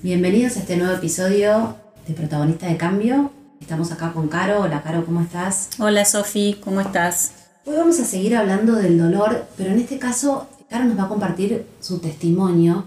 [0.00, 1.74] Bienvenidos a este nuevo episodio
[2.06, 3.32] de Protagonista de Cambio.
[3.60, 4.60] Estamos acá con Caro.
[4.60, 5.70] Hola Caro, ¿cómo estás?
[5.80, 7.32] Hola Sofi, ¿cómo estás?
[7.64, 11.08] Hoy vamos a seguir hablando del dolor, pero en este caso Caro nos va a
[11.08, 12.84] compartir su testimonio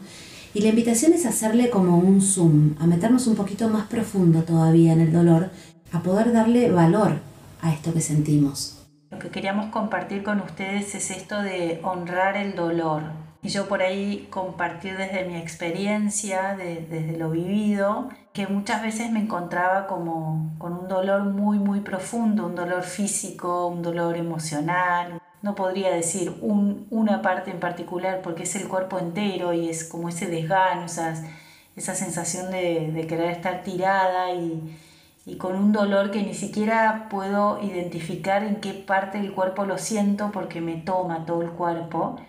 [0.53, 4.93] y la invitación es hacerle como un zoom, a meternos un poquito más profundo todavía
[4.93, 5.49] en el dolor,
[5.91, 7.19] a poder darle valor
[7.61, 8.87] a esto que sentimos.
[9.09, 13.03] Lo que queríamos compartir con ustedes es esto de honrar el dolor,
[13.43, 19.19] y yo por ahí compartir desde mi experiencia, desde lo vivido, que muchas veces me
[19.19, 25.19] encontraba como con un dolor muy, muy profundo, un dolor físico, un dolor emocional.
[25.41, 30.09] No podría decir una parte en particular porque es el cuerpo entero y es como
[30.09, 34.77] ese desgano, esa sensación de, de querer estar tirada y,
[35.25, 39.79] y con un dolor que ni siquiera puedo identificar en qué parte del cuerpo lo
[39.79, 42.19] siento porque me toma todo el cuerpo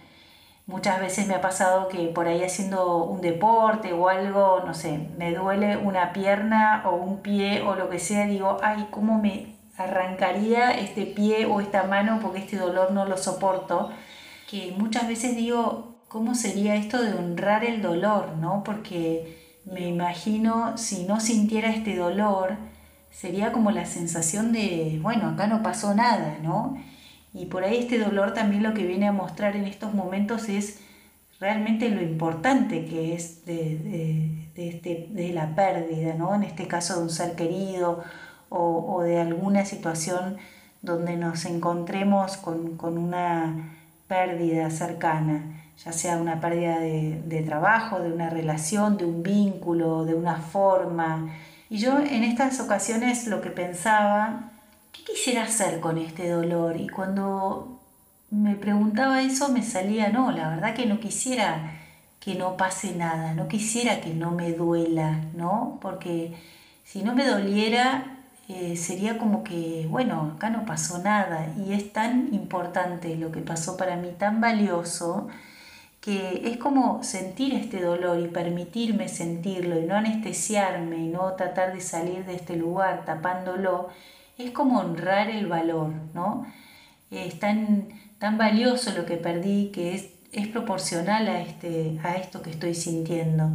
[0.67, 5.09] Muchas veces me ha pasado que por ahí haciendo un deporte o algo, no sé,
[5.19, 9.57] me duele una pierna o un pie o lo que sea, digo, ay, ¿cómo me
[9.77, 13.91] arrancaría este pie o esta mano porque este dolor no lo soporto?
[14.49, 18.63] Que muchas veces digo, ¿cómo sería esto de honrar el dolor, no?
[18.65, 22.57] Porque me imagino si no sintiera este dolor,
[23.11, 26.77] sería como la sensación de, bueno, acá no pasó nada, ¿no?
[27.35, 30.81] Y por ahí este dolor también lo que viene a mostrar en estos momentos es
[31.41, 36.35] realmente lo importante que es de, este, de la pérdida, ¿no?
[36.35, 38.05] en este caso de un ser querido
[38.49, 40.37] o, de alguna situación
[40.83, 48.13] donde nos encontremos con, una pérdida cercana, ya sea una pérdida de, de trabajo, de
[48.13, 51.31] una relación, de un vínculo, de una forma.
[51.71, 54.53] Y yo en estas ocasiones lo que pensaba
[54.93, 56.77] ¿qué quisiera hacer con este dolor?
[56.79, 57.81] Y cuando
[58.31, 61.79] me preguntaba eso me salía, no, la verdad que no quisiera
[62.21, 65.79] que no pase nada, no quisiera que no me duela, ¿no?
[65.83, 66.33] Porque
[66.85, 68.19] si no me doliera,
[68.49, 73.41] eh, sería como que, bueno, acá no pasó nada y es tan importante lo que
[73.41, 75.29] pasó para mí, tan valioso,
[76.01, 81.73] que es como sentir este dolor y permitirme sentirlo y no anestesiarme y no tratar
[81.73, 83.89] de salir de este lugar tapándolo,
[84.47, 86.47] es como honrar el valor, ¿no?
[87.11, 87.89] Es tan,
[88.19, 92.75] tan valioso lo que perdí que es, es proporcional a, este, a esto que estoy
[92.75, 93.51] sintiendo.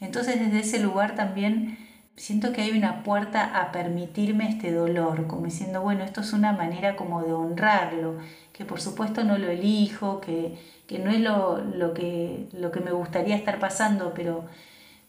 [0.00, 1.78] Entonces desde ese lugar también
[2.16, 6.52] siento que hay una puerta a permitirme este dolor, como diciendo, bueno, esto es una
[6.52, 8.18] manera como de honrarlo,
[8.52, 12.80] que por supuesto no lo elijo, que, que no es lo, lo, que, lo que
[12.80, 14.44] me gustaría estar pasando, pero,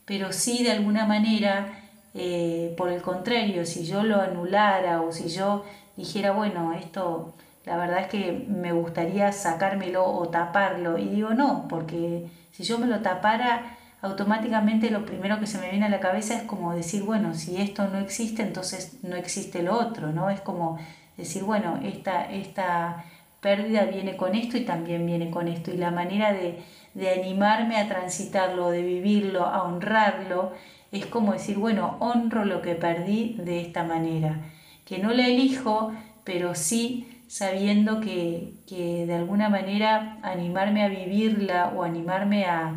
[0.06, 5.30] pero sí de alguna manera eh, por el contrario, si yo lo anulara o si
[5.30, 5.66] yo
[5.96, 7.34] dijera, bueno, esto
[7.66, 12.80] la verdad es que me gustaría sacármelo o taparlo, y digo no, porque si yo
[12.80, 16.74] me lo tapara, automáticamente lo primero que se me viene a la cabeza es como
[16.74, 20.30] decir, bueno, si esto no existe, entonces no existe lo otro, ¿no?
[20.30, 20.80] Es como
[21.18, 23.03] decir, bueno, esta, esta
[23.42, 26.60] pérdida viene con esto y también viene con esto, y la manera de,
[26.94, 30.54] de animarme a transitarlo, de vivirlo, a honrarlo,
[30.92, 34.40] es como decir, bueno, honro lo que perdí de esta manera,
[34.86, 41.84] que no la elijo, pero sí sabiendo que, de alguna manera animarme a vivirla o
[41.84, 42.74] animarme a,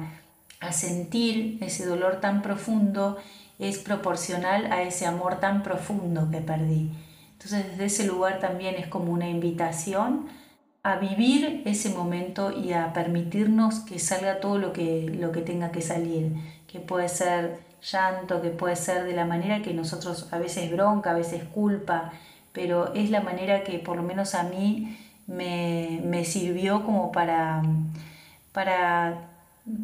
[0.60, 3.16] a sentir ese dolor tan profundo
[3.58, 6.90] es proporcional a ese amor tan profundo que perdí.
[7.32, 10.28] Entonces desde ese lugar también es como una invitación
[10.84, 15.70] a vivir ese momento y a permitirnos que salga todo lo que, lo que tenga
[15.70, 16.32] que salir,
[16.66, 21.10] que puede ser llanto, que puede ser de la manera que nosotros a veces bronca,
[21.10, 22.12] a veces culpa,
[22.52, 27.62] pero es la manera que por lo menos a mí me, sirvió como para,
[28.52, 29.28] para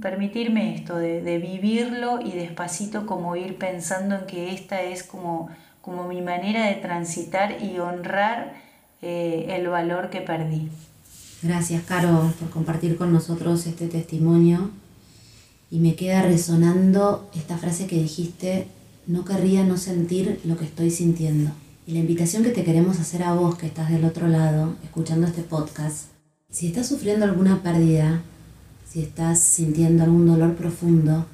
[0.02, 5.48] permitirme esto, de, vivirlo y despacito como ir pensando en que esta es como,
[5.80, 8.54] como mi manera de transitar y honrar
[9.00, 10.70] eh, el valor que perdí.
[11.40, 14.70] Gracias, Caro, por compartir con nosotros este testimonio
[15.70, 18.66] y me queda resonando esta frase que dijiste,
[19.06, 21.52] no querría no sentir lo que estoy sintiendo.
[21.86, 25.28] Y la invitación que te queremos hacer a vos que estás del otro lado, escuchando
[25.28, 26.06] este podcast,
[26.50, 28.20] si estás sufriendo alguna pérdida,
[28.90, 31.24] si estás sintiendo algún dolor profundo,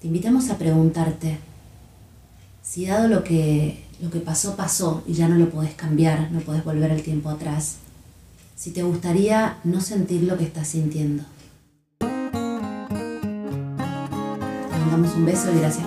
[0.00, 1.38] te invitamos a preguntarte
[2.62, 6.40] si dado lo que, lo que pasó, pasó y ya no lo podés cambiar, no
[6.40, 7.76] podés volver el tiempo atrás,
[8.62, 11.24] si te gustaría no sentir lo que estás sintiendo.
[14.70, 15.84] mandamos un beso y gracias